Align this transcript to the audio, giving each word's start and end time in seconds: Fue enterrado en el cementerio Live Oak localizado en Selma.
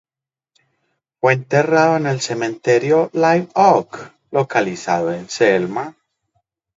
Fue 1.19 1.33
enterrado 1.33 1.95
en 1.95 2.07
el 2.07 2.21
cementerio 2.21 3.11
Live 3.13 3.49
Oak 3.53 3.99
localizado 4.31 5.13
en 5.13 5.29
Selma. 5.29 5.95